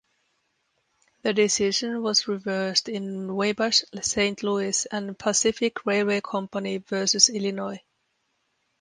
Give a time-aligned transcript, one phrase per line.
[1.21, 7.83] The decision was reversed in Wabash, Saint Louis and Pacific Railway Company versus Illinois.